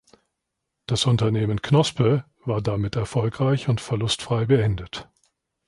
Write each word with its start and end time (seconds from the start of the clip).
Das 0.87 1.05
Unternehmen 1.05 1.61
"Knospe" 1.61 2.25
war 2.43 2.59
damit 2.63 2.95
erfolgreich 2.95 3.69
und 3.69 3.81
verlustfrei 3.81 4.45
beendet. 4.45 5.07